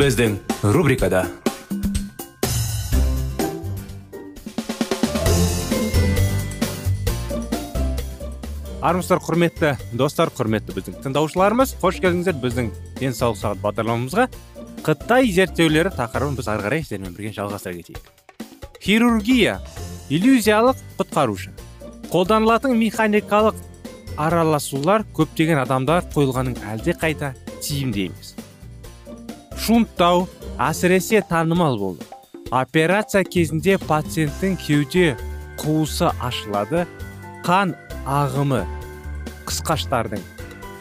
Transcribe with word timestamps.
Біздің 0.00 0.38
рубрикада 0.72 1.26
армысыздар 8.80 9.20
құрметті 9.26 9.74
достар 10.00 10.32
құрметті 10.32 10.72
біздің 10.78 10.96
тыңдаушыларымыз 11.04 11.76
қош 11.82 12.00
келдіңіздер 12.00 12.40
біздің 12.40 12.72
денсаулық 13.02 13.42
сағат 13.42 13.60
бағдарламамызға. 13.66 14.28
Қытай 14.88 15.28
зерттеулері 15.36 15.92
тақырыбын 15.92 16.40
біз 16.40 16.48
ары 16.48 16.64
қарай 16.64 16.86
сіздермен 16.86 17.12
бірге 17.18 17.36
жалғастыра 17.36 17.76
кетейік. 17.76 18.00
Хирургия 18.80 19.60
иллюзиялық 20.08 20.80
құтқарушы. 20.96 21.52
Қолданылатын 22.08 22.72
механикалық 22.80 23.60
араласулар 24.16 25.04
көптеген 25.12 25.60
адамдар 25.60 26.08
қойылғанның 26.16 26.62
әлде 26.72 26.96
қайта 26.96 27.34
тиімді 27.60 28.08
емес. 28.08 28.39
Шунттау 29.60 30.26
әсіресе 30.58 31.20
танымал 31.28 31.78
болды. 31.78 32.04
Операция 32.50 33.22
кезінде 33.24 33.76
пациенттің 33.78 34.56
кеуде 34.58 35.14
қуысы 35.60 36.08
ашылады 36.18 36.86
қан 37.46 37.76
ағымы 38.08 38.64
қысқаштардың 39.46 40.24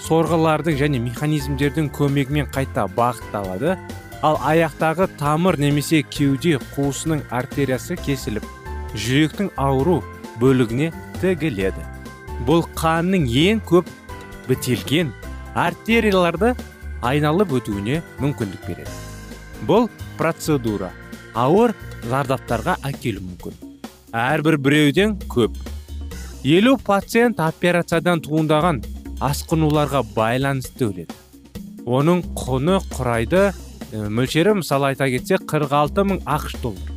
сорғылардың 0.05 0.79
және 0.79 1.01
механизмдердің 1.03 1.91
көмегімен 1.93 2.47
қайта 2.55 2.87
бағытталады. 2.95 3.75
Ал 4.23 4.39
аяқтағы 4.43 5.07
тамыр 5.19 5.59
немесе 5.59 6.01
кеуде 6.03 6.57
қуысының 6.73 7.21
артериясы 7.31 7.95
кесіліп 7.99 8.47
жүректің 8.95 9.51
ауру 9.55 9.99
бөлігіне 10.41 10.89
тігіледі. 11.21 11.85
Бұл 12.47 12.65
қанның 12.79 13.27
ең 13.27 13.61
көп 13.69 13.87
бітелген 14.47 15.13
артерияларды 15.55 16.55
айналып 17.05 17.53
өтуіне 17.59 18.01
мүмкіндік 18.19 18.67
береді. 18.67 18.93
Бұл 19.67 19.89
процедура. 20.17 20.91
Ауыр 21.37 21.75
зардаптарға 22.09 22.77
әкелуі 22.89 23.25
мүмкін. 23.27 23.57
Әрбір 24.15 24.57
біреуден 24.57 25.17
көп. 25.29 25.57
Елу 26.43 26.77
пациент 26.81 27.39
операциядан 27.43 28.23
туындаған 28.23 28.81
асқынуларға 29.23 30.03
байланысты 30.15 30.87
өледі. 30.89 31.15
Оның 31.85 32.23
құны 32.37 32.79
құрайды 32.93 33.49
мөлшері 33.91 34.55
мысалы 34.61 34.91
айта 34.93 35.09
кетсек 35.11 35.45
46 35.49 36.05
мың 36.07 36.21
ақш 36.23 36.57
доллар. 36.63 36.91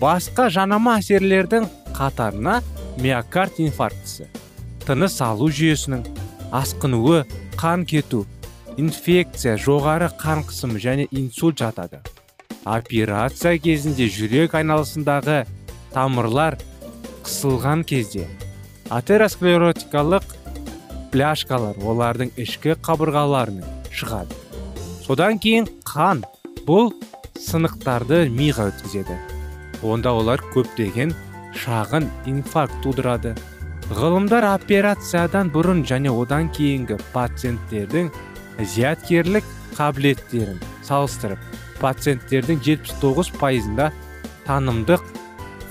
Басқа 0.00 0.50
жанама 0.52 0.98
әсерлердің 1.00 1.68
қатарына 1.96 2.60
миокард 3.00 3.60
инфарктісі 3.64 4.28
тыныс 4.86 5.16
алу 5.24 5.48
жүйесінің 5.50 6.04
асқынуы 6.54 7.24
қан 7.58 7.86
кету 7.88 8.24
инфекция 8.76 9.56
жоғары 9.56 10.08
қан 10.20 10.44
қысымы 10.46 10.80
және 10.82 11.08
инсульт 11.10 11.58
жатады. 11.60 12.00
Операция 12.64 13.56
кезінде 13.62 14.08
жүрек 14.10 14.56
айналысындағы 14.58 15.44
тамырлар 15.94 16.58
қысылған 17.24 17.84
кезде 17.86 18.26
атеросклеротикалық 18.90 20.26
пляшкалар 21.12 21.78
олардың 21.80 22.32
ішкі 22.36 22.76
қабырғаларымен 22.84 23.64
шығады. 23.94 24.34
Содан 25.06 25.38
кейін 25.38 25.68
қан 25.86 26.24
бұл 26.66 26.92
сынықтарды 27.40 28.26
миға 28.34 28.68
өткізеді. 28.72 29.16
Онда 29.86 30.12
олар 30.18 30.42
көптеген 30.54 31.14
шағын 31.56 32.08
инфаркт 32.26 32.80
тудырады. 32.84 33.36
Ғылымдар 33.94 34.44
операциядан 34.50 35.52
бұрын 35.54 35.84
және 35.86 36.10
одан 36.10 36.50
кейінгі 36.50 36.98
пациенттердің 37.14 38.10
зияткерлік 38.60 39.44
қабілеттерін 39.76 40.60
салыстырып 40.86 41.42
пациенттердің 41.80 42.62
79 42.64 43.32
пайызында 43.40 43.90
танымдық 44.46 45.04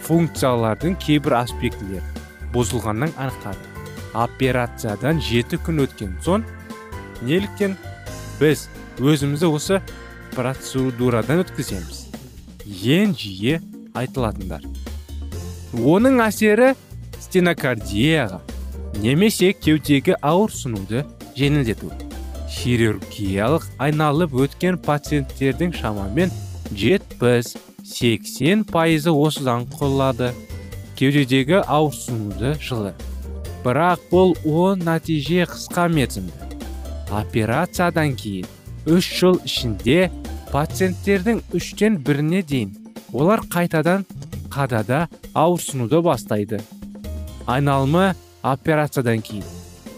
функциялардың 0.05 0.97
кейбір 1.01 1.39
аспектілері 1.41 2.03
бұзылғанын 2.53 3.15
анықтады. 3.17 3.71
Операциядан 4.15 5.19
жеті 5.19 5.59
күн 5.65 5.83
өткен 5.83 6.13
соң 6.23 6.45
неліктен 7.25 7.75
біз 8.39 8.67
өзімізді 9.01 9.49
осы 9.49 9.81
процедурадан 10.35 11.43
өткіземіз? 11.43 12.05
Ең 12.65 13.15
жиі 13.17 13.59
айтылатындар. 13.97 14.63
Оның 15.75 16.21
әсері 16.23 16.73
стенокардияға 17.19 18.39
немесе 19.03 19.51
кеудегі 19.57 20.15
ауырсынуды 20.21 21.03
жеңілдету. 21.35 21.91
Хирургиялық 22.55 23.65
айналып 23.83 24.33
өткен 24.45 24.77
пациенттердің 24.85 25.73
шамамен 25.75 26.31
70-80 26.71 28.65
пайызы 28.71 29.11
осыдан 29.11 29.65
құлады 29.75 30.31
кеудедегі 30.95 31.61
ауырсынуды 31.61 32.55
жылы. 32.63 32.93
Бірақ 33.65 33.99
бұл 34.11 34.35
оң 34.45 34.85
нәтиже 34.85 35.45
қысқа 35.49 35.87
мерзімді. 35.91 36.33
Операциядан 37.11 38.15
кейін 38.17 38.47
үш 38.89 39.09
жыл 39.19 39.39
ішінде 39.45 40.11
пациенттердің 40.53 41.41
үштен 41.57 41.99
біріне 42.05 42.41
дейін 42.45 42.75
олар 43.13 43.43
қайтадан 43.49 44.05
қадада 44.53 45.07
ауырсынуды 45.33 46.01
бастайды. 46.05 46.61
Айналымы 47.45 48.15
операциядан 48.41 49.21
кейін 49.21 49.54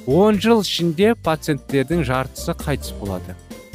10 0.08 0.38
жыл 0.40 0.62
ішінде 0.64 1.10
пациенттердің 1.20 2.06
жартысы 2.08 2.54
қайтыс 2.56 2.94
болады. 2.96 3.34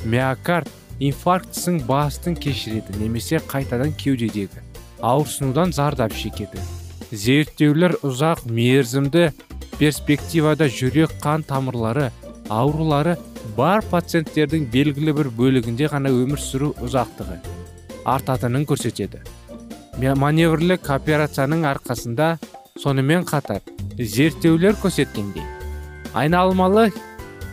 Миокард 0.08 0.70
инфарктісін 0.96 1.82
бастың 1.84 2.38
кешіреді 2.40 2.96
немесе 2.96 3.36
қайтадан 3.50 3.92
кеудедегі 4.00 4.64
ауырсынудан 5.04 5.76
зардап 5.76 6.16
шекеді. 6.16 6.62
Зерттеулер 7.12 7.98
ұзақ 8.00 8.46
мерзімді 8.48 9.28
перспективада 9.76 10.70
жүрек 10.72 11.12
қан 11.20 11.44
тамырлары 11.44 12.08
аурулары 12.48 13.18
бар 13.56 13.84
пациенттердің 13.92 14.70
белгілі 14.72 15.12
бір 15.20 15.32
бөлігінде 15.36 15.92
ғана 15.92 16.16
өмір 16.16 16.40
сүру 16.40 16.72
ұзақтығы 16.80 17.42
артатынын 18.08 18.64
көрсетеді. 18.64 19.20
Маневрлік 20.00 20.88
операцияның 20.96 21.68
арқасында 21.68 22.38
сонымен 22.80 23.28
қатар 23.28 23.60
зерттеулер 23.98 24.80
көрсеткендей 24.80 25.61
айналмалы 26.14 26.90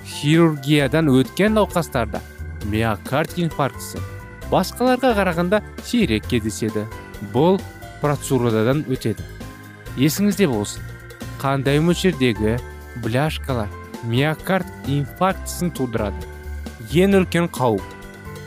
хирургиядан 0.05 1.09
өткен 1.11 1.55
науқастарда 1.57 2.21
миокард 2.69 3.37
инфарктісі. 3.39 4.01
Басқаларға 4.51 5.13
қарағанда 5.17 5.61
сирек 5.85 6.25
кездеседі. 6.29 6.85
Бұл 7.33 7.59
процедурадан 8.01 8.83
өтеді. 8.89 9.23
Есіңізде 9.99 10.47
болсын. 10.49 10.83
Қандай 11.39 11.79
мөлшердегі 11.83 12.57
бляшкалар 13.03 13.69
миокард 14.03 14.67
инфарктісін 14.87 15.71
тудырады? 15.77 16.25
Ең 16.89 17.19
үлкен 17.21 17.47
қауіп. 17.53 17.85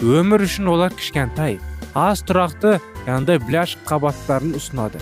Өмір 0.03 0.45
үшін 0.49 0.73
олар 0.73 0.93
кішкентай 0.97 1.61
аз 1.95 2.25
тұрақты 2.27 2.79
жаңағыдай 3.07 3.41
бляш 3.47 3.77
қабаттарын 3.87 4.57
ұсынады. 4.59 5.01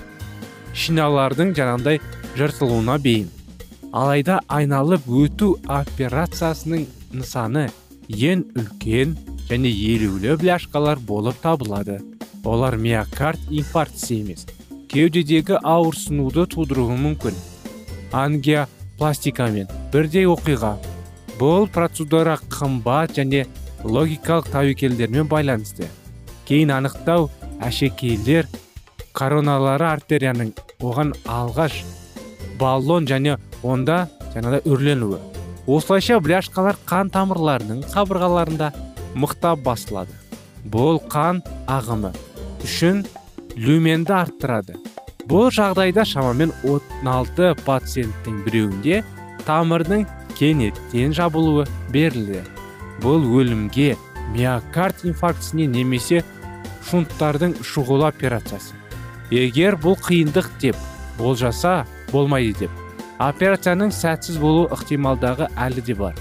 Шиналардың 0.76 1.54
жаңағыдай 1.56 2.02
жыртылуына 2.36 2.98
бейім. 3.02 3.30
Алайда 3.92 4.38
айналып 4.48 5.06
өту 5.08 5.54
операциясының 5.66 6.86
нысаны 7.12 7.66
ең 8.10 8.44
үлкен 8.58 9.16
және 9.48 9.70
елеулі 9.70 10.36
бляшкалар 10.38 10.98
болып 10.98 11.40
табылады. 11.42 11.98
Олар 12.44 12.76
миокард 12.76 13.40
инфарктісі 13.50 14.20
емес 14.22 14.46
кеудедегі 14.90 15.58
ауырсынуды 15.62 16.46
тудыруы 16.54 16.96
мүмкін. 16.98 17.34
Ангиопластикамен 18.12 19.68
бірдей 19.92 20.26
оқиға. 20.30 20.76
Бұл 21.38 21.66
процедура 21.72 22.38
қымбат 22.50 23.14
және 23.18 23.44
логикалық 23.84 24.50
тәуекелдермен 24.54 25.28
байланысты. 25.30 25.86
Кейін 26.46 26.74
анықтау 26.78 27.30
әшекейлер 27.62 28.48
короналары 29.14 29.86
артерияның 29.90 30.52
оған 30.80 31.14
алғаш 31.26 31.82
баллон 32.60 33.06
және 33.08 33.38
онда 33.62 34.06
жаңағыдай 34.34 34.64
үрленуі. 34.70 35.18
Осылайша 35.70 36.20
бляшкалар 36.24 36.78
қан 36.88 37.10
тамырларының 37.14 37.82
қабырғаларында 37.92 38.70
мықтап 39.14 39.62
басылады. 39.64 40.14
Бұл 40.70 41.00
қан 41.12 41.42
ағымы 41.70 42.12
үшін 42.64 43.04
люменді 43.56 44.16
арттырады. 44.16 44.78
Бұл 45.30 45.50
жағдайда 45.54 46.04
шамамен 46.08 46.52
16 46.64 47.52
пациенттің 47.66 48.40
біреуінде 48.46 49.02
тамырдың 49.46 50.06
кенеттен 50.38 51.14
жабылуы 51.16 51.66
берілді 51.92 52.42
бұл 53.04 53.24
өлімге 53.40 53.94
миокард 54.34 55.04
инфарктісіне 55.08 55.66
немесе 55.70 56.22
шунттардың 56.90 57.56
шұғыл 57.64 58.04
операциясы. 58.08 58.76
Егер 59.30 59.76
бұл 59.80 59.96
қиындық 60.00 60.50
деп 60.60 60.76
болжаса 61.18 61.84
болмайды 62.10 62.66
деп 62.66 62.79
операцияның 63.20 63.90
сәтсіз 63.92 64.38
болу 64.40 64.64
ықтималдағы 64.72 65.50
әлі 65.60 65.84
де 65.84 65.94
бар. 65.94 66.16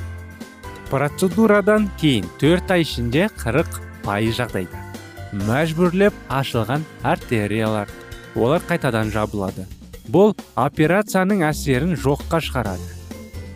Процедурадан 0.90 1.88
кейін 2.01 2.28
төрт 2.42 2.72
ай 2.75 2.84
ішінде 2.84 3.30
40 3.40 3.80
пайыз 4.04 4.40
жағдайда. 4.42 4.81
Мәжбүрлеп 5.48 6.16
ашылған 6.28 6.84
артериялар. 7.06 7.88
Олар 8.36 8.66
қайтадан 8.68 9.13
жабылады. 9.13 9.68
Бұл 10.10 10.34
операцияның 10.57 11.46
әсерін 11.48 11.96
жоққа 11.96 12.42
шығарады. 12.44 12.90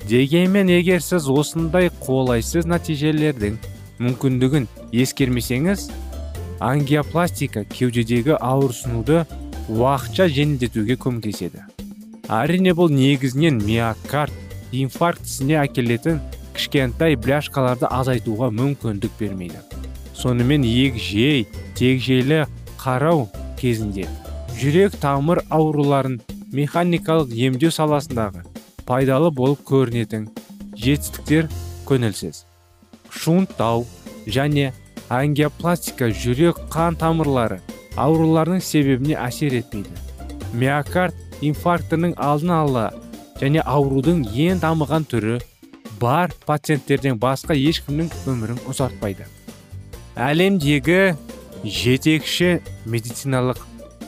Дегенмен 0.08 0.70
егер 0.70 1.02
сіз 1.02 1.28
осындай 1.34 1.90
қолайсыз 2.06 2.70
нәтижелердің 2.70 3.60
мүмкіндігін 4.00 4.70
ескермесеңіз 4.94 5.90
ангиопластика 6.64 7.66
кеудедегі 7.66 8.38
ауырсынуды 8.40 9.24
уақытша 9.68 10.30
жеңілдетуге 10.32 11.00
көмектеседі. 11.00 11.73
Әрине 12.34 12.74
бұл 12.78 12.92
негізінен 12.94 13.60
миокард 13.62 14.34
инфарктісіне 14.74 15.60
әкелетін 15.62 16.20
кішкентай 16.56 17.18
бляшкаларды 17.20 17.90
азайтуға 17.90 18.50
мүмкіндік 18.54 19.14
бермейді. 19.20 19.60
Сонымен 20.18 20.66
егжей 20.66 21.46
тегжейлі 21.78 22.44
қарау 22.82 23.28
кезінде 23.60 24.08
жүрек 24.60 24.96
тамыр 25.02 25.44
ауруларын 25.50 26.20
механикалық 26.54 27.34
емдеу 27.48 27.74
саласындағы 27.74 28.44
пайдалы 28.88 29.32
болып 29.34 29.64
көрінетін 29.68 30.30
жетістіктер 30.78 31.50
көңілсіз. 31.90 32.46
Шунттау 33.10 33.86
және 34.26 34.72
ангиопластика 35.10 36.10
жүрек 36.10 36.62
қан 36.74 36.98
тамырлары 37.00 37.60
ауруларының 37.98 38.62
себебіне 38.64 39.18
әсер 39.22 39.58
етпейді. 39.60 39.94
Миокард 40.54 41.18
инфарктінің 41.50 42.16
алдын 42.18 42.54
ала 42.56 42.86
және 43.42 43.64
аурудың 43.66 44.24
ең 44.46 44.62
дамыған 44.64 45.08
түрі 45.12 45.40
бар 46.02 46.34
пациенттерден 46.48 47.20
басқа 47.20 47.56
ешкімнің 47.58 48.12
өмірін 48.30 48.62
ұзартпайды. 48.70 49.28
Әлемдегі 50.16 51.16
жетекші 51.64 52.58
медициналық 52.86 53.62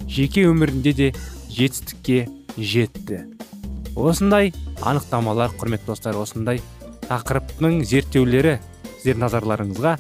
жеке 0.07 0.45
өмірінде 0.47 0.93
де 0.95 1.09
жетістікке 1.51 2.29
жетті. 2.55 3.25
Осындай 3.99 4.53
анықтамалар 4.79 5.51
құрметті 5.59 5.91
достар 5.91 6.15
осындай 6.21 6.61
тақырыптың 7.09 7.81
зерттеулері 7.91 8.61
сіздердің 9.01 9.25
назарларыңызға 9.25 9.95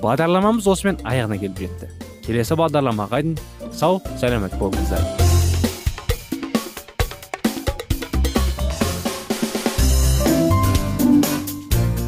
бағдарламамыз 0.00 0.68
осымен 0.72 1.00
аяғына 1.04 1.36
келіп 1.42 1.60
жетті. 1.64 1.88
Келесі 2.24 2.56
бағдарламаға 2.56 3.20
дейін 3.26 3.36
сау 3.72 4.00
сәлемет 4.20 4.56
болыңыздар. 4.60 5.04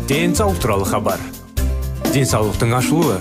Денсаулық 0.08 0.64
туралы 0.64 0.88
хабар. 0.88 1.20
Денсаулықтың 2.10 2.74
ашылуы. 2.80 3.20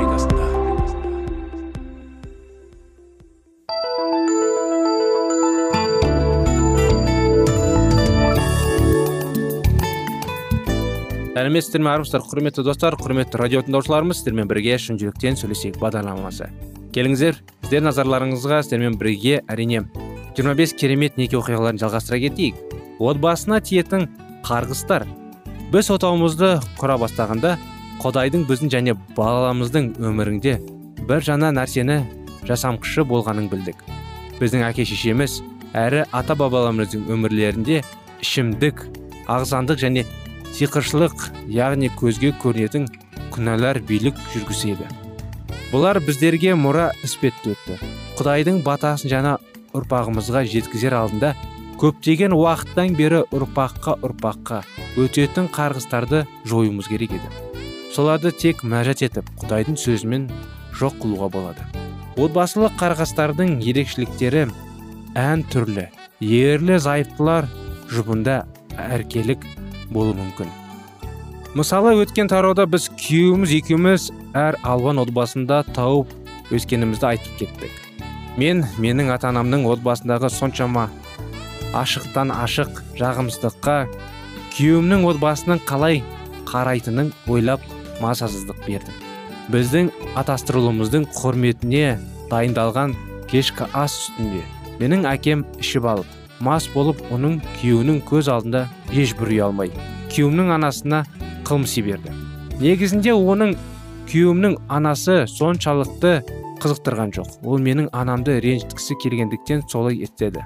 Сәлеметсіздер 11.41 11.81
ме 11.81 11.89
армысыздар 11.95 12.21
құрметті 12.21 12.61
достар 12.67 12.93
құрметті 13.01 13.39
радио 13.41 13.63
тыңдаушыларымыз 13.65 14.19
сіздермен 14.19 14.49
бірге 14.51 14.75
шын 14.77 14.99
жүректен 15.01 15.39
сөйлесейік 15.39 15.79
бағдарламасы 15.81 16.51
келіңіздер 16.93 17.39
сіздер 17.63 17.81
назарларыңызға 17.87 18.59
сіздермен 18.61 18.99
бірге 19.01 19.39
әрине 19.49 19.81
25 20.37 20.75
керемет 20.77 21.17
неке 21.17 21.39
оқиғаларын 21.39 21.81
жалғастыра 21.81 22.19
кетейік. 22.27 22.59
Отбасына 23.01 23.57
тиетін 23.65 24.05
қарғыстар. 24.45 25.07
Біз 25.73 25.89
отауымызды 25.95 26.53
құра 26.77 26.99
бастағанда 27.01 27.57
құдайдың 28.03 28.45
біздің 28.49 28.71
және 28.75 28.95
баламыздың 29.17 29.91
өмірінде 29.97 30.59
бір 31.09 31.25
жаңа 31.25 31.51
нәрсені 31.57 32.03
жасамқышы 32.45 33.07
болғанын 33.09 33.49
білдік. 33.49 33.81
Біздің 34.37 34.67
әке 34.69 34.85
шешеміз 34.85 35.41
әрі 35.73 36.05
ата 36.13 36.37
бабаларымыздың 36.37 37.09
өмірлерінде 37.11 37.81
ішімдік 38.21 38.85
ағзандық 39.31 39.81
және 39.81 40.05
сиқыршылық 40.57 41.29
яғни 41.51 41.89
көзге 41.99 42.33
көрінетін 42.41 42.87
күнәлар 43.31 43.79
билік 43.87 44.17
жүргізеді. 44.33 44.87
Бұлар 45.71 46.01
біздерге 46.03 46.55
мұра 46.59 46.89
іспетті 47.05 47.53
өтті. 47.55 47.77
Құдайдың 48.19 48.59
батасын 48.65 49.11
жаңа 49.11 49.37
ұрпағымызға 49.77 50.43
жеткізер 50.51 50.97
алдында 50.97 51.31
көптеген 51.79 52.35
уақыттан 52.35 52.97
бері 52.99 53.23
ұрпаққа 53.31 53.95
ұрпаққа 54.03 54.59
өтетін 54.99 55.47
қарғыстарды 55.55 56.25
жоюымыз 56.45 56.91
керек 56.91 57.15
еді. 57.15 57.31
Соларды 57.95 58.33
тек 58.35 58.65
мәжат 58.67 59.01
етіп 59.07 59.31
құдайдың 59.41 59.79
сөзімен 59.79 60.27
жоқ 60.77 60.99
қылуға 61.01 61.31
болады. 61.31 61.65
Отбасылық 62.19 62.75
қарғыстардың 62.79 63.57
ерекшеліктері 63.63 64.45
ән 65.15 65.43
түрлі 65.51 65.87
ерлі 66.21 66.77
зайыптылар 66.83 67.47
жұбында 67.91 68.41
әркелік 68.77 69.47
болуы 69.91 70.15
мүмкін. 70.17 70.49
Мысалы 71.55 71.93
өткен 71.99 72.29
тарауда 72.31 72.63
біз 72.69 72.87
күйеуіміз 72.95 73.53
екеуміз 73.57 74.07
әр 74.37 74.55
алуан 74.63 75.01
отбасында 75.03 75.61
тауып 75.75 76.13
өскенімізді 76.55 77.09
айтып 77.09 77.41
кеттік. 77.41 77.73
Мен 78.39 78.63
менің 78.79 79.11
ата 79.11 79.27
анамның 79.31 79.65
отбасындағы 79.73 80.29
соншама 80.31 80.87
ашықтан 81.75 82.31
ашық 82.31 82.79
жағымсыздыққа 82.99 83.75
күйеуімнің 84.55 85.03
отбасының 85.11 85.61
қалай 85.67 85.99
қарайтынын 86.47 87.11
ойлап 87.27 87.67
мазасыздық 87.99 88.63
бердім. 88.67 88.95
Біздің 89.51 89.91
атастырылуымыздың 90.23 91.09
құрметіне 91.17 91.97
дайындалған 92.31 92.95
кешкі 93.31 93.67
ас 93.75 93.97
үстінде 94.05 94.43
менің 94.79 95.07
әкем 95.11 95.43
ішіп 95.59 95.87
алып 95.91 96.20
мас 96.45 96.67
болып 96.73 97.01
оның 97.13 97.39
күйеуінің 97.61 98.01
көз 98.09 98.29
алдында 98.33 98.67
ешбір 98.91 99.35
ұя 99.35 99.49
алмай 99.49 99.73
күйеуімнің 100.11 100.55
анасына 100.57 101.03
қылмыси 101.47 101.85
берді 101.85 102.15
негізінде 102.61 103.13
оның 103.15 103.55
күйеуімнің 104.11 104.57
анасы 104.69 105.23
соншалықты 105.31 106.19
қызықтырған 106.61 107.13
жоқ. 107.15 107.29
Ол 107.47 107.61
менің 107.63 107.87
анамды 107.95 108.35
ренжіткісі 108.43 108.97
келгендіктен 109.01 109.63
солай 109.71 110.01
істеді 110.05 110.43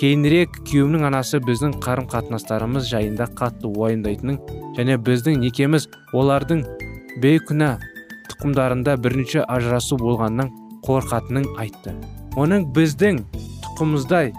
кейінірек 0.00 0.54
күйеуімнің 0.68 1.04
анасы 1.10 1.40
біздің 1.44 1.74
қарым 1.84 2.06
қатынастарымыз 2.10 2.88
жайында 2.88 3.26
қатты 3.38 3.68
уайымдайтынын 3.68 4.38
және 4.78 4.96
біздің 5.06 5.42
некеміз 5.42 5.88
олардың 6.16 6.64
бейкүнә 7.22 7.68
тұқымдарында 8.32 8.96
бірінші 9.04 9.44
ажырасу 9.44 9.98
болғаннан 10.00 10.50
қорқатынын 10.86 11.46
айтты. 11.62 11.94
Оның 12.40 12.70
біздің 12.74 13.20
тұқымыздай 13.66 14.32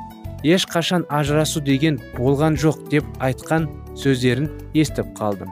ешқашан 0.44 1.06
ажырасу 1.10 1.62
деген 1.64 2.00
болған 2.18 2.58
жоқ 2.60 2.90
деп 2.92 3.06
айтқан 3.20 3.70
сөздерін 3.96 4.50
естіп 4.74 5.14
қалдым. 5.18 5.50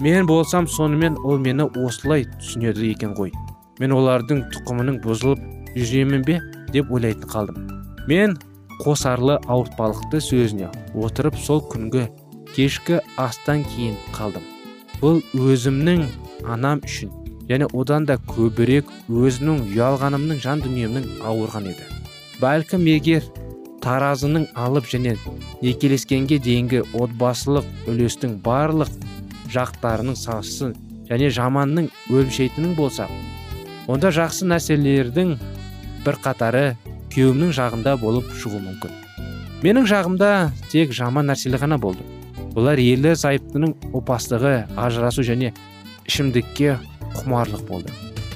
Мен 0.00 0.26
болсам 0.26 0.66
сонымен 0.66 1.18
ол 1.24 1.38
мені 1.38 1.68
осылай 1.84 2.24
түсінеді 2.40 2.90
екен 2.90 3.14
ғой. 3.14 3.32
Мен 3.80 3.92
олардың 3.92 4.44
тұқымының 4.54 5.00
бұзылып 5.04 5.40
жүремін 5.76 6.24
бе 6.26 6.40
деп 6.72 6.90
ойлайтын 6.90 7.30
қалдым. 7.30 7.68
Мен 8.08 8.36
қосарлы 8.80 9.38
ауыртпалықты 9.46 10.20
сөзіне 10.20 10.70
отырып 10.94 11.36
сол 11.38 11.62
күнгі 11.70 12.08
кешкі 12.54 13.00
астан 13.20 13.64
кейін 13.74 13.94
қалдым. 14.16 14.42
Бұл 15.02 15.20
өзімнің 15.34 16.06
анам 16.48 16.82
үшін 16.86 17.12
және 17.48 17.68
одан 17.76 18.06
да 18.08 18.16
көбірек 18.30 18.88
өзімнің 19.10 19.66
ұялғанымның 19.74 20.40
жан 20.42 20.62
дүниемнің 20.64 21.24
ауырған 21.28 21.70
еді. 21.74 21.88
Бәлкім 22.40 22.86
егер 22.88 23.26
таразының 23.84 24.48
алып 24.56 24.88
және 24.90 25.14
некелескенге 25.62 26.40
дейінгі 26.42 26.82
отбасылық 26.96 27.68
үлестің 27.92 28.38
барлық 28.44 28.90
жақтарының 29.52 30.16
сасы 30.18 30.72
және 31.10 31.30
жаманның 31.36 31.90
өлшейтінің 32.10 32.74
болса 32.78 33.08
онда 33.86 34.10
жақсы 34.16 34.48
нәрселердің 34.48 35.36
бір 36.04 36.20
қатары 36.24 36.64
күйеуімнің 37.12 37.52
жағында 37.54 37.94
болып 38.00 38.30
шығуы 38.40 38.62
мүмкін. 38.64 38.94
Менің 39.64 39.86
жағымда 39.88 40.30
тек 40.72 40.92
жаман 40.96 41.28
нәрселер 41.30 41.62
ғана 41.62 41.78
болды. 41.80 42.02
Бұлар 42.56 42.80
ерлі 42.80 43.14
зайыптының 43.18 43.74
опастығы 43.96 44.54
ажырасу 44.80 45.24
және 45.26 45.52
ішімдікке 46.08 46.78
құмарлық 47.20 47.64
болды. 47.68 47.92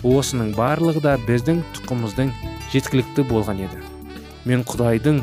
Осының 0.07 0.55
барлығы 0.57 1.03
да 1.05 1.17
біздің 1.27 1.61
тұқымыздың 1.77 2.33
жеткілікті 2.73 3.27
болған 3.29 3.65
еді. 3.67 3.83
Мен 4.47 4.63
құдайдың 4.69 5.21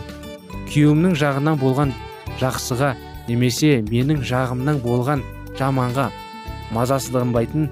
күйеуімнің 0.72 1.16
жағынан 1.22 1.60
болған 1.62 1.94
жақсыға 2.42 2.94
немесе 3.30 3.80
менің 3.90 4.22
жағымнан 4.26 4.82
болған 4.84 5.24
жаманға 5.60 6.10
мазасызданбайтын 6.76 7.70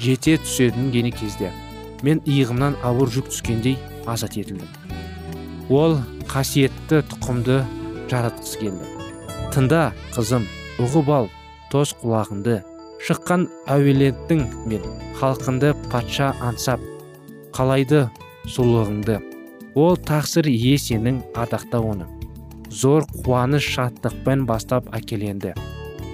жете 0.00 0.36
түсетін 0.42 0.90
кені 0.94 1.12
кезде 1.14 1.50
мен 2.06 2.22
иығымнан 2.24 2.78
ауыр 2.86 3.12
жүк 3.12 3.30
түскендей 3.32 3.76
азат 4.08 4.36
етілдім. 4.40 4.68
Ол 5.70 5.98
қасиетті 6.30 7.02
тұқымды 7.12 7.60
жаратқысы 8.10 8.62
келді. 8.62 8.90
Тыңда 9.54 9.82
қызым 10.16 10.46
ұғып 10.82 11.10
ал 11.14 11.30
тос 11.72 11.94
құлағыңды. 12.02 12.60
Шыққан 13.06 13.46
әуелеттің 13.70 14.44
мен 14.68 14.86
халқынды 15.20 15.72
патша 15.92 16.34
аңсап 16.44 16.84
қалайды 17.56 18.06
сұлулығыңды 18.48 19.29
ол 19.74 19.96
тақсыр 19.96 20.48
ие 20.50 20.78
сенің 20.78 21.22
ардақта 21.34 21.80
оны 21.80 22.06
зор 22.70 23.04
қуаныш 23.24 23.66
шаттықпен 23.74 24.46
бастап 24.46 24.86
әкеленді. 24.94 25.52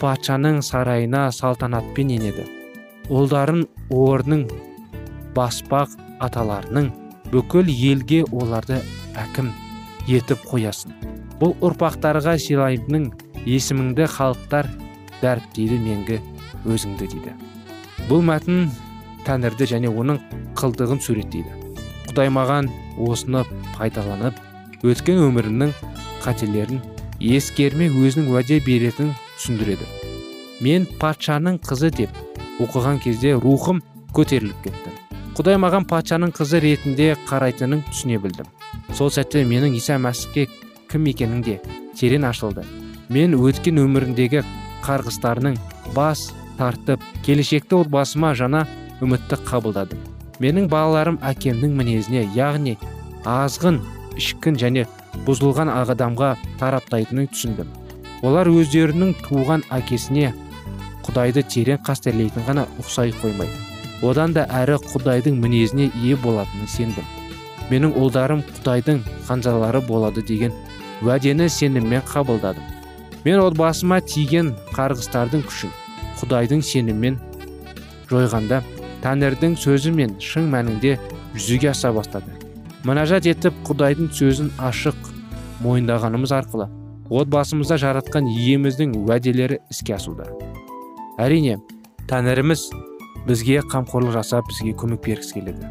Патшаның 0.01 0.63
сарайына 0.65 1.29
салтанатпен 1.33 2.11
енеді. 2.17 2.47
Ұлдарын 3.13 3.67
орның 3.93 4.47
баспақ 5.37 5.93
аталарының 6.25 6.89
бүкіл 7.33 7.69
елге 7.69 8.23
оларды 8.33 8.81
әкім 9.21 9.53
етіп 10.09 10.43
қоясын. 10.49 10.97
Бұл 11.41 11.53
ұрпақтарға 11.61 12.39
сыйлайтының 12.41 13.11
есіміңді 13.45 14.09
халықтар 14.17 14.71
дәріптейді 15.21 15.79
менгі 15.85 16.19
өзіңді 16.65 17.11
дейді. 17.13 17.37
Бұл 18.09 18.25
мәтін 18.25 18.71
тәңірді 19.29 19.69
және 19.77 19.93
оның 19.93 20.21
қылдығын 20.57 21.03
суреттейді. 21.05 21.53
Құдай 22.09 22.33
маған 22.33 22.71
осыны 22.99 23.45
пайдаланып 23.77 24.39
өткен 24.87 25.23
өмірімнің 25.27 25.73
қателерін 26.25 26.81
ескермей 27.21 27.91
өзінің 27.91 28.31
уәде 28.33 28.61
беретінін 28.65 29.15
түсіндіреді. 29.37 29.87
Мен 30.65 30.87
патшаның 31.01 31.59
қызы 31.65 31.91
деп 31.95 32.63
оқыған 32.63 33.01
кезде 33.05 33.35
рухым 33.37 33.83
көтеріліп 34.17 34.63
кетті. 34.65 34.95
Құдай 35.37 35.59
маған 35.61 35.85
патшаның 35.91 36.33
қызы 36.37 36.63
ретінде 36.65 37.11
қарайтынын 37.29 37.85
түсіне 37.91 38.21
білдім. 38.23 38.49
Сол 38.97 39.11
сәтте 39.13 39.45
менің 39.45 39.77
иса 39.77 39.99
мәсіхке 40.01 40.47
кім 40.89 41.09
екенің 41.13 41.45
де 41.45 41.59
терең 41.99 42.25
ашылды. 42.31 42.65
Мен 43.13 43.37
өткен 43.37 43.83
өміріндегі 43.85 44.43
қарғыстарының 44.87 45.61
бас 45.95 46.31
тартып 46.57 47.05
келешекті 47.27 47.83
отбасыма 47.83 48.33
жаңа 48.39 48.65
үмітті 49.05 49.43
қабылдадым. 49.45 50.16
Менің 50.43 50.69
балаларым 50.73 51.19
әкемнің 51.25 51.77
мінезіне 51.79 52.25
яғни 52.37 52.77
азғын 53.27 53.81
ішкін 54.21 54.59
және 54.61 54.87
бұзылған 55.27 55.71
адамға 55.73 56.35
тараптайтынын 56.61 57.31
түсіндім. 57.33 57.71
Олар 58.27 58.49
өздерінің 58.49 59.15
туған 59.27 59.65
әкесіне 59.77 60.33
құдайды 61.07 61.45
терең 61.47 61.83
қастерлейтін 61.87 62.47
ғана 62.49 62.67
ұқсай 62.83 63.13
қоймай 63.21 63.51
одан 64.05 64.35
да 64.37 64.45
әрі 64.53 64.77
құдайдың 64.93 65.39
мінезіне 65.41 65.91
ие 66.03 66.17
болатынын 66.21 66.69
сендім. 66.69 67.05
Менің 67.71 67.95
ұлдарым 67.99 68.43
құдайдың 68.59 69.01
қанжалары 69.27 69.81
болады 69.87 70.23
деген 70.23 70.53
уәдені 71.03 71.49
сеніммен 71.49 72.05
қабылдадым. 72.07 72.63
Мен 73.25 73.41
отбасыма 73.43 74.01
тиген 74.05 74.53
қарғыстардың 74.77 75.47
күшін 75.49 75.73
құдайдың 76.21 76.63
сеніммен 76.63 77.19
жойғанда 78.11 78.63
тәңірдің 79.07 79.53
сөзі 79.63 79.93
мен 79.95 80.17
шын 80.19 80.49
мәнінде 80.51 80.97
жүзеге 81.37 81.69
аса 81.71 81.93
бастады 81.95 82.33
мінәжат 82.89 83.29
етіп 83.31 83.55
құдайдың 83.69 84.09
сөзін 84.19 84.49
ашық 84.67 84.97
мойындағанымыз 85.63 86.33
арқылы 86.35 86.67
отбасымызда 87.21 87.79
жаратқан 87.79 88.27
иеміздің 88.33 88.97
уәделері 89.05 89.61
іске 89.71 89.95
асуда 89.95 90.27
әрине 91.23 91.61
тәңіріміз 92.11 92.65
бізге 93.29 93.61
қамқорлық 93.71 94.17
жасап 94.17 94.51
бізге 94.51 94.75
көмек 94.81 95.05
бергісі 95.07 95.39
келеді 95.39 95.71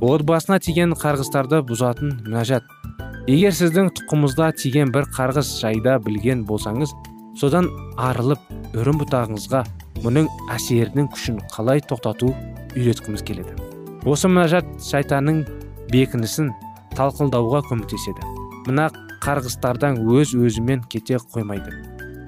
отбасына 0.00 0.56
тиген 0.64 0.96
қарғыстарды 1.02 1.60
бұзатын 1.68 2.14
мінәжат 2.30 2.64
егер 3.28 3.52
сіздің 3.60 3.92
тұқымыңызда 3.98 4.54
тиген 4.62 4.94
бір 4.94 5.10
қарғыс 5.18 5.52
жайда 5.60 5.98
білген 6.06 6.46
болсаңыз 6.48 6.96
содан 7.40 7.68
арылып 8.00 8.48
үрім 8.80 9.02
бұтағыңызға 9.04 9.66
мұның 10.00 10.32
әсерінің 10.56 11.12
күшін 11.12 11.42
қалай 11.52 11.84
тоқтату 11.84 12.32
үйреткіміз 12.76 13.24
келеді. 13.26 13.54
Осы 14.08 14.30
мінәжат 14.30 14.66
шайтанның 14.84 15.42
бекінісін 15.90 16.52
талқылдауға 16.96 17.62
көмектеседі. 17.68 18.24
Мына 18.68 18.88
қарғыстардан 19.24 20.00
өз 20.08 20.34
өзімен 20.36 20.84
кете 20.90 21.18
қоймайды. 21.32 21.72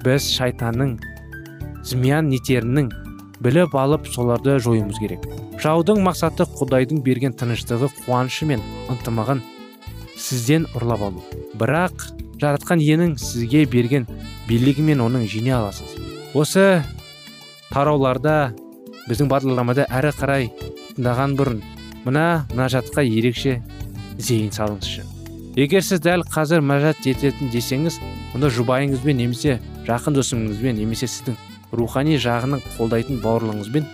Біз 0.03 0.27
шайтанның 0.35 0.97
змиян 1.87 2.29
нетерінің 2.31 2.91
біліп 3.43 3.75
алып 3.75 4.07
соларды 4.07 4.57
жоюымыз 4.63 4.99
керек. 5.01 5.25
Жаудың 5.63 6.01
мақсаты 6.05 6.45
құдайдың 6.59 7.01
берген 7.05 7.35
тыныштығы 7.39 7.89
қуанышы 8.03 8.47
мен 8.49 8.63
ынтымағын 8.91 9.41
сізден 10.19 10.67
ұрлап 10.77 11.07
алу. 11.09 11.23
Бірақ 11.59 12.07
жаратқан 12.41 12.81
иенің 12.83 13.15
сізге 13.21 13.65
берген 13.69 14.07
билігі 14.47 14.85
мен 14.85 15.03
оның 15.03 15.27
жеңе 15.31 15.55
аласыз. 15.57 15.97
Осы 16.33 16.83
тарауларда 17.71 18.53
біздің 19.07 19.29
бағдарламада 19.31 19.87
әрі 19.91 20.11
қарай 20.15 20.49
тыңдаған 20.95 21.33
бұрын 21.39 21.63
мына 22.05 22.25
мұнажатқа 22.53 23.03
ерекше 23.03 23.57
зейін 24.17 24.51
салыңызшы. 24.55 25.03
Егер 25.59 25.83
сіз 25.85 26.01
дәл 26.03 26.23
қазір 26.33 26.63
мұнажат 26.63 27.03
ететін 27.11 27.51
десеңіз 27.53 27.99
онда 28.33 28.49
жұбайыңызбен 28.53 29.19
немесе 29.19 29.59
жақын 29.87 30.15
досыңызбен 30.17 30.79
немесе 30.79 31.09
сіздің 31.11 31.37
рухани 31.75 32.15
жағының 32.21 32.63
қолдайтын 32.77 33.19
бауырларыңызбен 33.23 33.85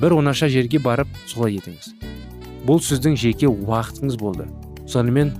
бір 0.00 0.16
оңаша 0.18 0.48
жерге 0.52 0.78
барып 0.82 1.08
солай 1.26 1.58
етіңіз. 1.58 1.92
Бұл 2.66 2.80
сіздің 2.82 3.16
жеке 3.18 3.50
уақытыңыз 3.50 4.18
болды. 4.20 4.46
Сонымен 4.86 5.32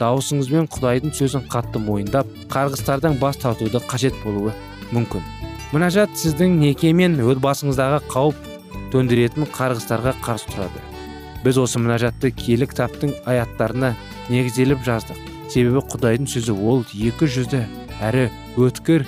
дауысыңызбен 0.00 0.70
құдайдың 0.72 1.12
сөзін 1.16 1.44
қатты 1.52 1.82
мойындап 1.82 2.30
қарғыстардан 2.52 3.18
бас 3.20 3.36
тартуды 3.42 3.82
қажет 3.88 4.16
болуы 4.24 4.54
мүмкін. 4.92 5.22
Мұнажат 5.72 6.16
сіздің 6.18 6.58
неке 6.60 6.92
мен 6.96 7.18
отбасыңыздағы 7.20 8.02
қауіп 8.12 8.51
төндіретін 8.92 9.48
қарғыстарға 9.52 10.14
қарсы 10.22 10.50
тұрады. 10.52 10.82
Біз 11.42 11.58
осы 11.58 11.80
мұнажатты 11.82 12.30
киелі 12.36 12.68
кітаптың 12.70 13.14
аяттарына 13.26 13.94
негізделіп 14.30 14.84
жаздық. 14.86 15.18
Себебі 15.50 15.82
құдайдың 15.90 16.28
сөзі 16.30 16.54
ол 16.54 16.84
екі 16.92 17.28
жүзді 17.28 17.64
әрі 18.04 18.28
өткір 18.60 19.06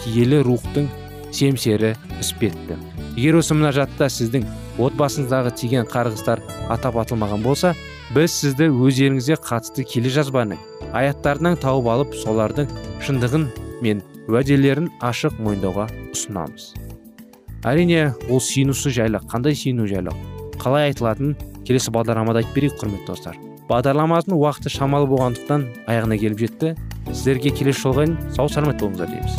киелі 0.00 0.42
рухтың 0.46 0.88
семсері 1.32 1.94
іспетті. 2.20 2.78
Егер 3.16 3.38
осы 3.40 3.56
мұнажатта 3.56 4.08
сіздің 4.12 4.44
отбасыңыздағы 4.82 5.52
тиген 5.56 5.86
қарғыстар 5.88 6.42
атап 6.72 6.98
атылмаған 7.00 7.44
болса 7.46 7.72
біз 8.14 8.34
сізді 8.42 8.68
өз 8.70 9.00
еліңізге 9.06 9.38
қатысты 9.46 9.86
келе 9.88 10.12
жазбаның 10.12 10.60
аяттарынан 10.92 11.56
тауып 11.62 11.88
алып 11.94 12.18
солардың 12.22 12.70
шындығын 13.06 13.48
мен 13.82 14.02
уәделерін 14.28 14.90
ашық 15.04 15.40
мойындауға 15.40 15.88
ұсынамыз. 16.12 16.74
Әрине 17.66 18.14
ол 18.30 18.38
сүйінісі 18.38 18.92
жайлы 18.94 19.18
қандай 19.26 19.56
сүйіну 19.58 19.88
жайлы? 19.90 20.14
Қалай 20.62 20.92
айтылатынын 20.92 21.34
келесі 21.66 21.90
бағдарламада 21.90 22.44
айтып 22.44 22.54
берейік 22.54 22.78
құрметті 22.78 23.10
достар. 23.10 23.38
Бағдарламамыздың 23.66 24.38
уақыты 24.38 24.70
шамалы 24.70 25.08
болғандықтан 25.10 25.66
аяғына 25.90 26.18
келіп 26.22 26.38
жетті. 26.44 26.74
Сіздерге 27.10 27.50
келесі 27.50 27.82
жолға 27.82 28.06
дейін 28.06 28.18
сау 28.36 28.46
саламат 28.46 28.78
болыңыздар 28.78 29.10
дейміз. 29.10 29.34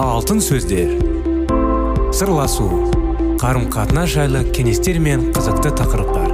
Алтын 0.00 0.40
сөздер. 0.40 0.96
Сырласу. 2.16 2.70
Қарым 3.42 3.68
қатынас 3.68 4.14
жайлы 4.14 4.46
кеңестер 4.56 4.96
мен 5.04 5.28
қызықты 5.36 5.74
тақырыптар. 5.76 6.33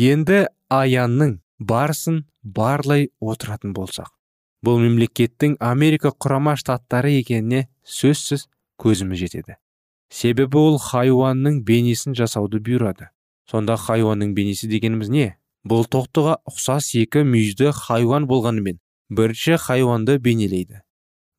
Енді 0.00 0.46
аянның 0.72 1.36
барысын 1.60 2.22
барлай 2.56 3.10
отыратын 3.20 3.74
болсақ 3.76 4.08
бұл 4.64 4.80
мемлекеттің 4.80 5.56
америка 5.60 6.12
құрама 6.12 6.54
штаттары 6.60 7.12
екеніне 7.18 7.66
сөзсіз 7.84 8.46
көзіміз 8.80 9.20
жетеді. 9.20 9.56
Себебі 10.10 10.58
ол 10.58 10.78
хайуанның 10.80 11.60
бейнесін 11.68 12.16
жасауды 12.18 12.60
бұйырады. 12.64 13.10
Сонда 13.50 13.76
хайуанның 13.76 14.34
бейнесі 14.36 14.68
дегеніміз 14.70 15.12
не? 15.12 15.26
Бұл 15.68 15.84
тоқтыға 15.84 16.40
ұқсас 16.48 16.92
екі 16.96 17.24
мүйізді 17.28 17.72
хайуан 17.76 18.26
болғанымен 18.30 18.80
бірінші 19.12 19.58
хайуанды 19.60 20.18
бейнелейді. 20.18 20.80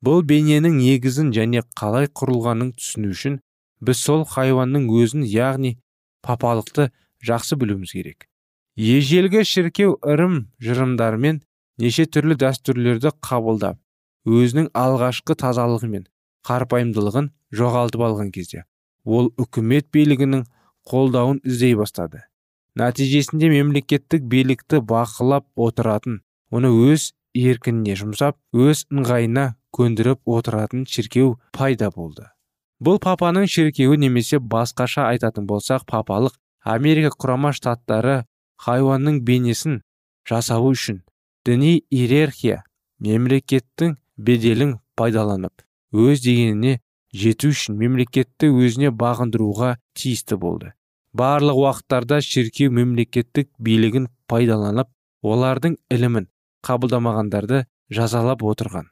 Бұл 0.02 0.22
бейненің 0.26 0.78
негізін 0.78 1.30
және 1.34 1.62
қалай 1.78 2.08
құрылғанын 2.10 2.74
түсіну 2.78 3.14
үшін 3.14 3.38
біз 3.82 4.02
сол 4.02 4.26
хайуанның 4.26 4.90
өзін 4.90 5.26
яғни 5.26 5.78
папалықты 6.22 6.90
жақсы 7.22 7.58
білуіміз 7.58 7.94
керек. 7.94 8.28
Ежелгі 8.76 9.44
шіркеу 9.44 9.98
ырым 10.00 10.48
жырымдарымен 10.64 11.42
неше 11.82 12.06
түрлі 12.08 12.38
дәстүрлерді 12.40 13.12
қабылдап 13.20 13.78
өзінің 14.24 14.70
алғашқы 14.72 15.36
тазалығы 15.42 15.88
мен 15.92 16.04
қарапайымдылығын 16.48 17.30
жоғалтып 17.52 18.04
алған 18.08 18.30
кезде 18.32 18.64
ол 19.04 19.32
үкімет 19.36 19.90
билігінің 19.92 20.44
қолдауын 20.88 21.42
іздей 21.44 21.74
бастады. 21.78 22.22
Нәтижесінде 22.78 23.50
мемлекеттік 23.52 24.24
билікті 24.24 24.80
бақылап 24.88 25.44
отыратын 25.60 26.22
оны 26.50 26.70
өз 26.72 27.12
еркініне 27.36 27.96
жұмсап 28.00 28.38
өз 28.56 28.86
ыңғайына 28.92 29.52
көндіріп 29.76 30.22
отыратын 30.24 30.86
шіркеу 30.88 31.36
пайда 31.52 31.90
болды. 31.92 32.24
Бұл 32.82 32.98
папаның 33.02 33.46
шіркеуі 33.46 34.00
немесе 34.00 34.40
басқаша 34.40 35.10
айтатын 35.12 35.46
болсақ 35.46 35.84
папалық 35.86 36.38
америка 36.64 37.12
құрама 37.14 37.52
штаттары 37.52 38.22
хайуанның 38.66 39.22
бейнесін 39.26 39.80
жасау 40.28 40.70
үшін 40.72 41.02
діни 41.46 41.72
иерархия 41.90 42.62
мемлекеттің 43.02 43.96
беделін 44.16 44.76
пайдаланып 44.98 45.64
өз 46.04 46.22
дегеніне 46.24 46.78
жету 47.12 47.50
үшін 47.52 47.76
мемлекетті 47.80 48.52
өзіне 48.52 48.92
бағындыруға 49.02 49.74
тиісті 49.98 50.38
болды. 50.44 50.72
Барлық 51.12 51.58
уақыттарда 51.64 52.22
шіркеу 52.24 52.72
мемлекеттік 52.72 53.50
билігін 53.58 54.08
пайдаланып 54.30 54.88
олардың 55.22 55.76
ілімін 55.92 56.28
қабылдамағандарды 56.64 57.66
жазалап 57.92 58.46
отырған. 58.46 58.88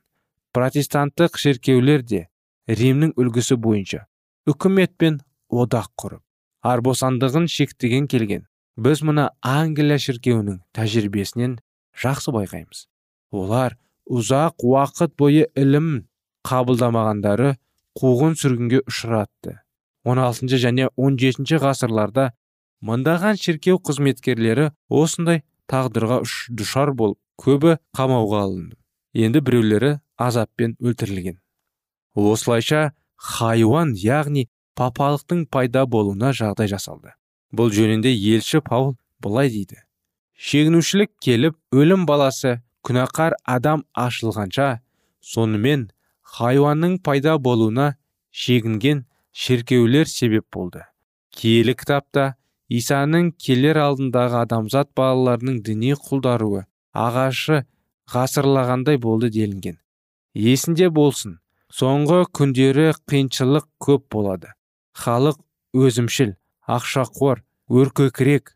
Протестанттық 0.53 1.39
шіркеулер 1.39 2.03
де 2.03 2.27
римнің 2.69 3.15
үлгісі 3.17 3.57
бойынша 3.57 4.05
үкіметпен 4.51 5.23
одақ 5.49 5.89
құрып 6.03 6.23
арбосандығын 6.67 7.47
шектеген 7.49 8.11
келген. 8.11 8.50
Біз 8.77 9.03
мұны 9.07 9.29
англия 9.43 9.99
шіркеуінің 10.03 10.61
тәжірибесінен 10.77 11.59
жақсы 12.03 12.35
байқаймыз. 12.35 12.87
Олар 13.31 13.77
ұзақ 14.11 14.65
уақыт 14.67 15.17
бойы 15.19 15.49
ілім 15.59 16.07
қабылдамағандары 16.47 17.57
қуғын 17.99 18.37
сүргінге 18.39 18.83
ұшыратты. 18.89 19.59
16 20.07 20.57
және 20.63 20.89
17 20.97 21.61
ғасырларда 21.61 22.31
мыңдаған 22.87 23.37
шіркеу 23.37 23.81
қызметкерлері 23.85 24.71
осындай 24.89 25.43
тағдырға 25.71 26.23
душар 26.49 26.95
болып 26.97 27.19
көбі 27.41 27.77
қамауға 27.97 28.43
алынды. 28.47 28.77
Енді 29.15 29.43
біреулері 29.45 29.99
азаппен 30.17 30.77
өлтірілген. 30.81 31.39
Осылайша 32.15 32.93
хайуан 33.17 33.95
яғни 33.99 34.49
папалықтың 34.79 35.47
пайда 35.53 35.85
болуына 35.87 36.33
жағдай 36.37 36.71
жасалды. 36.71 37.13
Бұл 37.53 37.73
жөнінде 37.75 38.13
елші 38.13 38.61
паул 38.65 38.95
былай 39.23 39.51
дейді. 39.51 39.83
Шегінушілік 40.41 41.11
келіп 41.21 41.57
өлім 41.75 42.07
баласы 42.09 42.61
күнәқар 42.87 43.37
адам 43.45 43.85
ашылғанша 43.99 44.81
сонымен 45.21 45.91
хайуанның 46.37 46.99
пайда 47.05 47.37
болуына 47.39 47.95
шегінген 48.31 49.05
шеркеулер 49.33 50.09
себеп 50.09 50.47
болды. 50.53 50.87
Киелі 51.31 51.75
кітапта 51.75 52.35
исаның 52.71 53.33
келер 53.39 53.83
алдындағы 53.83 54.41
адамзат 54.45 54.91
балаларының 54.97 55.61
діни 55.67 55.93
құлдаруы 55.99 56.65
ағашы 56.95 57.65
ғасырлағандай 58.11 58.99
болды 58.99 59.31
делінген. 59.31 59.79
Есінде 60.35 60.91
болсын 60.91 61.39
соңғы 61.75 62.25
күндері 62.35 62.91
қиыншылық 63.11 63.67
көп 63.83 64.07
болады. 64.15 64.55
Халық 64.95 65.39
өзімшіл 65.75 66.35
ақшақор 66.77 67.43
өркөкірек 67.81 68.55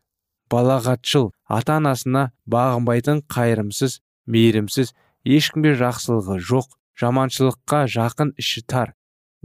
балағатшыл 0.51 1.31
ата 1.57 1.77
анасына 1.79 2.23
бағынбайтын 2.55 3.23
қайырымсыз 3.35 3.99
мейірімсіз 4.35 4.93
ешкімге 5.37 5.75
жақсылығы 5.81 6.37
жоқ 6.51 6.75
жаманшылыққа 7.01 7.81
жақын 7.97 8.33
іші 8.41 8.65
тар 8.71 8.93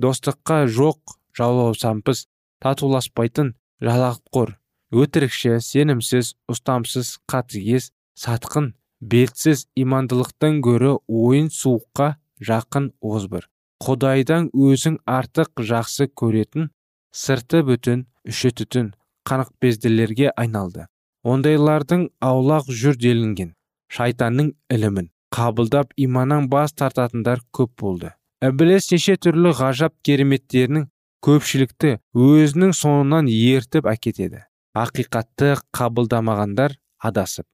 достыққа 0.05 0.63
жоқ 0.79 1.17
жаулаусампыз 1.39 2.27
татуласпайтын 2.65 3.55
жалаққор 3.87 4.57
өтірікші 5.03 5.57
сенімсіз 5.65 6.35
ұстамсыз 6.51 7.17
қатыгез 7.31 7.91
сатқын 8.19 8.73
бетсіз 9.01 9.67
имандылықтан 9.79 10.61
гөрі 10.67 10.97
ойын 11.09 11.49
суыққа 11.55 12.17
жақын 12.45 12.91
озбыр. 13.01 13.47
Құдайдан 13.81 14.51
өзің 14.53 14.99
артық 15.09 15.63
жақсы 15.71 16.11
көретін 16.13 16.69
сырты 17.11 17.63
бүтін 17.67 18.07
үші 18.29 18.51
түтін 18.61 18.93
қанықбезділерге 19.29 20.31
айналды. 20.37 20.87
Ондайлардың 21.23 22.09
аулақ 22.25 22.71
жүр 22.71 22.97
делінген. 22.97 23.55
Шайтанның 23.91 24.55
ілімін 24.73 25.11
қабылдап 25.35 25.93
иманнан 25.97 26.49
бас 26.49 26.73
тартатындар 26.73 27.43
көп 27.53 27.75
болды. 27.81 28.15
Ібіліс 28.41 28.91
неше 28.93 29.17
түрлі 29.21 29.53
ғажап 29.59 29.95
кереметтерінің 30.07 30.89
көпшілікті 31.27 31.97
өзінің 32.17 32.73
соңынан 32.77 33.29
ертіп 33.29 33.91
әкетеді. 33.91 34.47
Ақиқатты 34.75 35.57
қабылдамағандар 35.77 36.79
адасып 36.99 37.47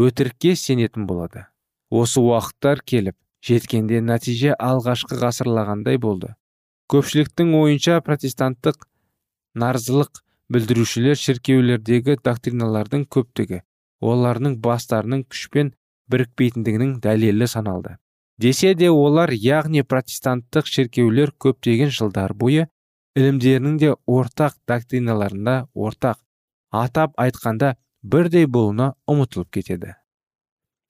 өтірікке 0.00 0.54
сенетін 0.56 1.06
болады. 1.08 1.46
Осы 1.90 2.20
уақыттар 2.22 2.84
келіп 2.86 3.16
жеткенде 3.44 4.00
нәтиже 4.04 4.54
алғашқы 4.54 5.18
ғасырлағандай 5.20 5.98
болды. 5.98 6.34
Көпшіліктің 6.92 7.52
ойынша 7.58 8.00
протестанттық 8.06 8.86
нарзылық 9.54 10.22
білдірушілер 10.50 11.18
шіркеулердегі 11.18 12.16
доктриналардың 12.24 13.04
көптігі 13.14 13.60
оларының 14.00 14.56
бастарының 14.64 15.24
күшпен 15.30 15.72
бірікпейтіндігінің 16.10 16.96
дәлелі 17.04 17.46
саналды. 17.50 17.96
Десе 18.40 18.74
де 18.74 18.88
олар 18.90 19.30
яғни 19.30 19.82
протестанттық 19.84 20.66
шіркеулер 20.66 21.34
көптеген 21.44 21.92
жылдар 21.92 22.32
бойы 22.34 22.66
ілімдерінің 23.18 23.76
де 23.82 23.92
ортақ 24.08 24.56
доктриналарында 24.70 25.56
ортақ 25.74 26.18
атап 26.70 27.14
айтқанда 27.20 27.74
бірдей 28.02 28.46
болуына 28.46 28.94
ұмытылып 29.10 29.50
кетеді. 29.58 29.94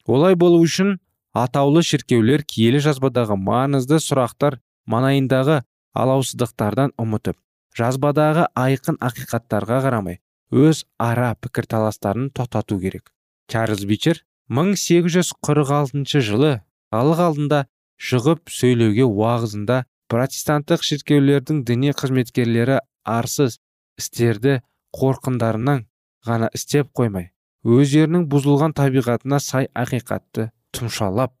Олай 0.07 0.35
болу 0.35 0.61
үшін 0.63 0.97
атаулы 1.33 1.83
шіркеулер 1.83 2.45
киелі 2.47 2.81
жазбадағы 2.85 3.37
маңызды 3.37 3.99
сұрақтар 3.99 4.61
манайындағы 4.87 5.61
алаусыздықтардан 5.93 6.95
ұмытып 7.01 7.37
жазбадағы 7.77 8.47
айқын 8.57 8.97
ақиқаттарға 9.07 9.79
қарамай 9.85 10.19
өз 10.51 10.83
ара 10.99 11.35
пікірталастарын 11.39 12.29
тоқтату 12.35 12.79
керек. 12.79 13.11
Чарльз 13.47 13.85
бичер 13.87 14.23
1846 14.49 16.19
жылы 16.27 16.53
халық 16.91 17.21
алдында 17.27 17.59
шығып 18.01 18.51
сөйлеуге 18.51 19.05
уағызында 19.07 19.83
протестанттық 20.11 20.83
шіркеулердің 20.83 21.63
діни 21.67 21.93
қызметкерлері 21.95 22.81
арсыз 23.07 23.59
істерді 24.01 24.59
қорқындарынан 24.97 25.85
ғана 26.27 26.49
істеп 26.57 26.91
қоймай 26.97 27.29
өздерінің 27.63 28.25
бұзылған 28.33 28.75
табиғатына 28.75 29.39
сай 29.39 29.69
ақиқатты 29.77 30.49
тұмшалап 30.75 31.33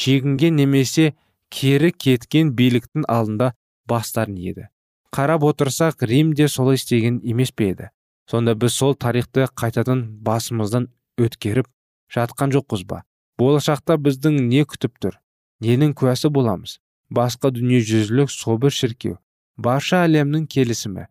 шегінген 0.00 0.58
немесе 0.60 1.12
кері 1.52 1.92
кеткен 1.92 2.52
биліктің 2.58 3.06
алдында 3.08 3.52
бастарын 3.88 4.36
еді. 4.36 4.68
Қарап 5.12 5.44
отырсақ 5.44 6.02
рим 6.08 6.32
де 6.34 6.48
солай 6.48 6.76
істеген 6.80 7.20
емес 7.24 7.52
пе 7.52 7.70
еді? 7.72 7.88
Сонда 8.30 8.54
біз 8.54 8.74
сол 8.74 8.94
тарихты 8.94 9.48
қайтадан 9.52 10.04
басымыздан 10.24 10.88
өткеріп 11.18 11.68
жатқан 12.12 12.52
жоқпыз 12.54 12.86
ба? 12.88 13.02
Болашақта 13.38 13.98
біздің 13.98 14.38
не 14.48 14.64
күтіп 14.64 14.96
тұр? 15.02 15.18
Ненің 15.60 15.92
куәсі 15.94 16.30
боламыз? 16.32 16.78
Басқа 17.10 17.52
дүниежүзілік 17.52 18.30
собыр 18.32 18.72
шіркеу 18.72 19.18
барша 19.56 20.02
әлемнің 20.06 20.46
келісімі 20.50 21.06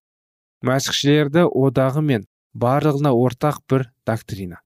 мәсіхшілерді 0.65 1.45
одағы 1.45 2.01
мен 2.05 2.25
барлығына 2.53 3.11
ортақ 3.13 3.61
бір 3.69 3.87
доктрина. 4.07 4.59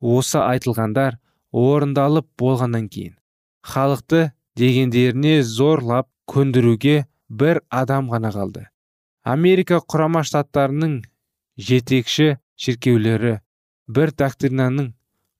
Осы 0.00 0.40
айтылғандар 0.40 1.18
орындалып 1.52 2.26
болғаннан 2.40 2.88
кейін 2.88 3.16
халықты 3.66 4.30
дегендеріне 4.56 5.42
зорлап 5.44 6.08
көндіруге 6.30 7.04
бір 7.30 7.62
адам 7.70 8.10
ғана 8.10 8.32
қалды. 8.34 8.66
Америка 9.24 9.78
құрама 9.80 10.22
штаттарының 10.26 11.00
жетекші 11.56 12.36
шіркеулері 12.60 13.38
бір 13.88 14.12
доктринаның 14.22 14.92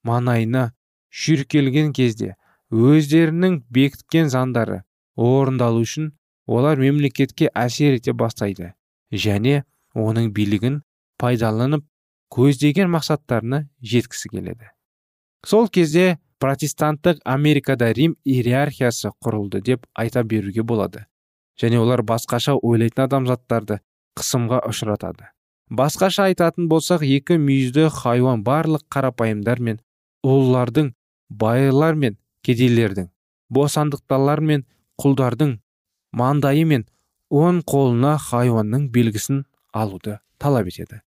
манайына 0.06 0.70
шүйіркелген 1.10 1.92
кезде 1.96 2.36
өздерінің 2.70 3.60
бекіткен 3.74 4.30
заңдары 4.30 4.82
орындалу 5.16 5.82
үшін 5.84 6.12
олар 6.46 6.78
мемлекетке 6.78 7.50
әсер 7.64 7.98
ете 7.98 8.14
бастайды 8.14 8.72
және 9.12 9.62
оның 9.94 10.30
билігін 10.36 10.80
пайдаланып 11.18 11.84
көздеген 12.30 12.90
мақсаттарына 12.94 13.64
жеткісі 13.82 14.30
келеді. 14.30 14.70
Сол 15.44 15.68
кезде 15.68 16.18
протестанттық 16.40 17.20
америкада 17.24 17.90
рим 17.92 18.16
иерархиясы 18.24 19.10
құрылды 19.24 19.60
деп 19.66 19.86
айта 19.94 20.22
беруге 20.22 20.62
болады. 20.62 21.06
Және 21.60 21.80
олар 21.80 22.02
басқаша 22.06 22.56
ойлайтын 22.56 23.04
адамзаттарды 23.06 23.80
қысымға 24.18 24.62
ұшыратады. 24.70 25.28
Басқаша 25.70 26.30
айтатын 26.30 26.66
болсақ 26.70 27.04
екі 27.06 27.36
мүйізді 27.38 27.88
хайуан 27.94 28.42
барлық 28.46 28.86
қарапайымдар 28.90 29.60
мен 29.60 29.78
ұлылардың 30.26 30.94
байлар 31.30 31.94
мен 31.94 32.16
кедейлердің 32.46 33.10
босандықталар 33.54 34.40
мен 34.40 34.64
құлдардың 35.02 35.58
маңдайы 36.16 36.64
мен 36.66 36.86
он 37.30 37.60
қолына 37.62 38.16
хайуанның 38.18 38.88
белгісін 38.90 39.44
алуды 39.72 40.18
талап 40.38 40.66
етеді. 40.66 41.02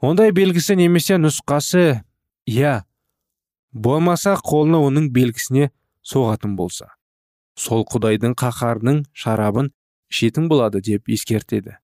Ондай 0.00 0.30
белгісі 0.32 0.76
немесе 0.78 1.18
нұсқасы 1.18 2.04
иә 2.46 2.84
болмаса 3.72 4.36
қолына 4.38 4.80
оның 4.86 5.10
белгісіне 5.12 5.70
соғатын 6.06 6.54
болса. 6.56 6.92
Сол 7.60 7.84
құдайдың 7.92 8.34
қаһарының 8.40 9.04
шарабын 9.22 9.70
ішетін 10.12 10.48
болады 10.50 10.80
деп 10.84 11.10
ескертеді. 11.12 11.76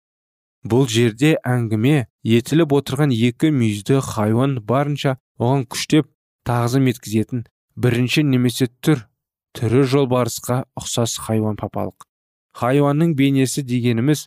Бұл 0.66 0.88
жерде 0.90 1.36
әңгіме 1.46 2.06
етіліп 2.24 2.72
отырған 2.78 3.12
екі 3.14 3.52
мүйізді 3.54 4.00
хайуан 4.02 4.56
барынша 4.70 5.16
оған 5.38 5.66
күштеп 5.70 6.08
тағзым 6.48 6.88
еткізетін 6.90 7.44
бірінші 7.76 8.24
немесе 8.26 8.66
түр 8.82 9.04
түрі 9.56 9.84
жолбарысқа 9.92 10.64
ұқсас 10.80 11.18
хайуан 11.22 11.60
папалық. 11.60 12.08
Хайуанның 12.56 13.14
бейнесі 13.18 13.62
дегеніміз 13.62 14.26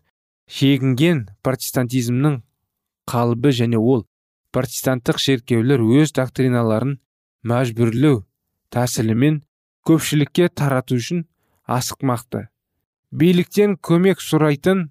шегінген 0.50 1.26
протестантизмнің 1.46 2.40
қалыбы 3.10 3.52
және 3.58 3.82
ол 3.82 4.06
протестанттық 4.54 5.20
шеркеулер 5.22 5.82
өз 5.82 6.14
доктриналарын 6.18 6.98
мәжбүрлеу 7.50 8.24
тәсілімен 8.74 9.42
көпшілікке 9.86 10.50
тарату 10.54 10.98
үшін 11.02 11.26
асықмақты 11.70 12.48
биліктен 13.12 13.76
көмек 13.82 14.22
сұрайтын 14.22 14.90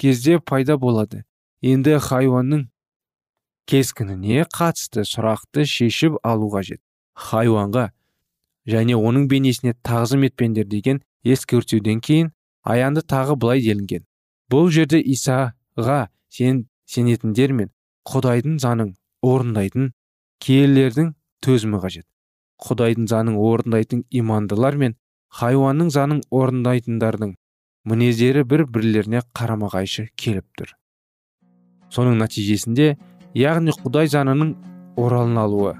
кезде 0.00 0.38
пайда 0.40 0.76
болады. 0.80 1.24
Енді 1.60 1.98
хайуанның 2.00 2.68
кескініне 3.68 4.46
қатысты 4.48 5.04
сұрақты 5.04 5.66
шешіп 5.68 6.16
алу 6.24 6.48
қажет. 6.52 6.80
Хайуанға 7.12 7.90
және 8.66 8.96
оның 8.96 9.28
бейнесіне 9.28 9.74
тағзым 9.84 10.24
етпеңдер 10.28 10.68
деген 10.70 11.02
ескертуден 11.24 12.00
кейін 12.00 12.32
аянды 12.64 13.04
тағы 13.04 13.36
былай 13.36 13.60
делінген. 13.60 14.06
Бұл 14.50 14.70
жерде 14.72 15.00
исаға 15.00 16.08
сен 16.32 16.64
сенетіндер 16.88 17.52
мен 17.52 17.70
құдайдың 18.08 18.56
заңын 18.62 18.94
орындайтын 19.22 19.92
киелердің 20.40 21.12
төзімі 21.44 21.80
қажет. 21.84 22.06
Құдайдың 22.60 23.06
заңын 23.08 23.36
орындайтын 23.36 24.04
имандылар 24.10 24.76
мен 24.80 24.96
хайуанның 25.38 25.90
заңын 25.94 26.22
орындайтындардың 26.34 27.36
мінездері 27.90 28.44
бір 28.50 28.64
бірлеріне 28.74 29.22
қарама 29.36 29.70
қайшы 29.72 30.08
келіп 30.16 30.46
тұр. 30.58 30.74
Соның 31.90 32.18
нәтижесінде 32.22 32.96
яғни 33.38 33.74
құдай 33.82 34.10
заңының 34.10 34.54
оралын 35.00 35.38
алуы 35.44 35.76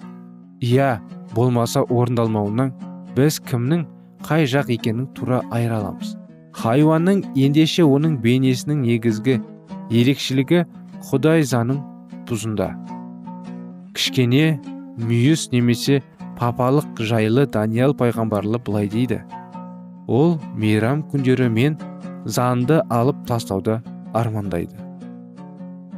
иә 0.63 0.93
болмаса 1.35 1.83
орындалмауынан 1.83 2.73
біз 3.17 3.41
кімнің 3.51 3.85
қай 4.27 4.47
жақ 4.51 4.73
екенін 4.77 5.11
тура 5.15 5.43
айыра 5.51 5.81
аламыз 5.83 6.17
хайуанның 6.57 7.23
ендеше 7.39 7.85
оның 7.87 8.19
бейнесінің 8.25 8.83
негізгі 8.85 9.39
ерекшелігі 9.91 10.65
құдай 11.09 11.45
заңын 11.47 11.81
тұзында. 12.29 12.71
Кішкене 13.97 14.59
мүйіз 15.01 15.49
немесе 15.55 16.01
папалық 16.39 17.01
жайлы 17.07 17.47
даниял 17.47 17.95
пайғамбарлы 17.97 18.61
былай 18.67 18.91
дейді. 18.91 19.23
Ол 20.11 20.41
мейрам 20.59 21.05
күндері 21.07 21.47
мен 21.55 21.77
заңды 22.27 22.81
алып 22.91 23.21
тастауды 23.29 23.79
армандайды. 24.13 24.75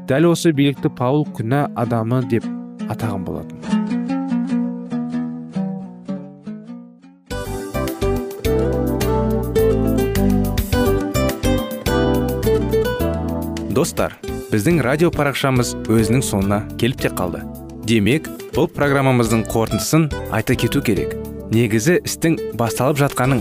Дәл 0.09 0.29
осы 0.29 0.53
билікті 0.53 0.91
паул 0.99 1.25
күнә 1.33 1.65
адамы 1.81 2.21
деп 2.29 2.45
атаған 2.93 3.25
болатын. 3.25 3.57
Достар 13.73 14.19
біздің 14.53 14.83
радио 14.85 15.09
парақшамыз 15.15 15.73
өзінің 15.89 16.21
соңына 16.29 16.61
келіп 16.77 17.01
те 17.07 17.15
қалды. 17.17 17.41
Демек 17.89 18.29
бұл 18.53 18.69
программамыздың 18.77 19.47
қорытындысын 19.49 20.11
айта 20.31 20.55
кету 20.55 20.85
керек. 20.85 21.17
Негізі 21.53 21.99
істің 22.05 22.37
басталып 22.61 23.01
жатқаның 23.01 23.41